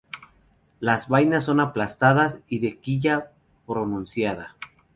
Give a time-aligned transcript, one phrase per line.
[0.79, 3.33] Las vainas son aplastadas y de quilla
[3.67, 4.55] pronunciada.